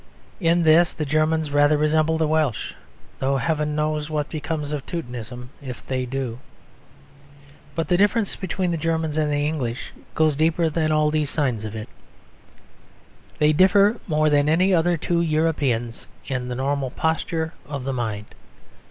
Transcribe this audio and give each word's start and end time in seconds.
In 0.39 0.63
this 0.63 0.93
the 0.93 1.05
Germans 1.05 1.51
rather 1.51 1.77
resemble 1.77 2.17
the 2.17 2.27
Welsh: 2.27 2.73
though 3.19 3.37
heaven 3.37 3.75
knows 3.75 4.09
what 4.09 4.29
becomes 4.31 4.71
of 4.71 4.83
Teutonism 4.87 5.51
if 5.61 5.85
they 5.85 6.07
do. 6.07 6.39
But 7.75 7.87
the 7.87 7.97
difference 7.97 8.35
between 8.35 8.71
the 8.71 8.77
Germans 8.79 9.15
and 9.15 9.31
the 9.31 9.45
English 9.45 9.91
goes 10.15 10.35
deeper 10.35 10.71
than 10.71 10.91
all 10.91 11.11
these 11.11 11.29
signs 11.29 11.65
of 11.65 11.75
it; 11.75 11.87
they 13.37 13.53
differ 13.53 13.99
more 14.07 14.31
than 14.31 14.49
any 14.49 14.73
other 14.73 14.97
two 14.97 15.21
Europeans 15.21 16.07
in 16.25 16.47
the 16.47 16.55
normal 16.55 16.89
posture 16.89 17.53
of 17.67 17.83
the 17.83 17.93
mind. 17.93 18.33